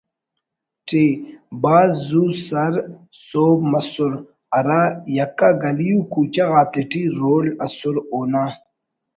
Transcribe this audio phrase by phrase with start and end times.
[0.85, 0.89] ٹ
[1.61, 2.73] بھاز زو سر
[3.27, 4.11] سہب مسر
[4.55, 4.81] ہرا
[5.15, 8.43] یکا گلی و کوچہ غاتیٹی رول ئسر اونا